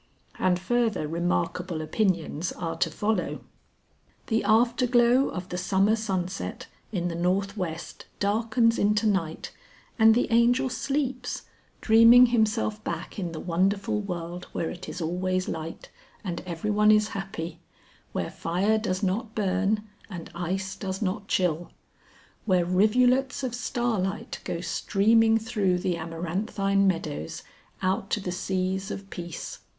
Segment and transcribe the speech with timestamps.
[0.39, 3.41] And further remarkable opinions are to follow.
[4.33, 9.51] The afterglow of the summer sunset in the north west darkens into night
[9.99, 11.43] and the Angel sleeps,
[11.81, 15.91] dreaming himself back in the wonderful world where it is always light,
[16.23, 17.59] and everyone is happy,
[18.11, 21.69] where fire does not burn and ice does not chill;
[22.47, 27.43] where rivulets of starlight go streaming through the amaranthine meadows,
[27.83, 29.59] out to the seas of Peace.